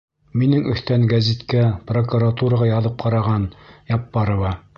Минең 0.43 0.63
өҫтән 0.75 1.05
гәзиткә, 1.11 1.61
прокуратураға 1.91 2.71
яҙып 2.73 2.97
ҡараған 3.05 3.47
Яппарова. 3.97 4.57